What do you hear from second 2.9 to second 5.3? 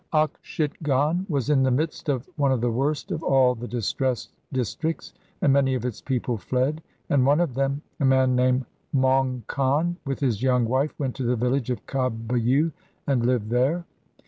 of all the distressed districts,